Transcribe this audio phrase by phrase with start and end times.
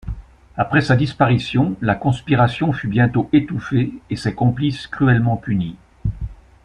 [0.57, 5.75] Après sa disparition, la conspiration fut bientôt étouffée et ses complices cruellement punis.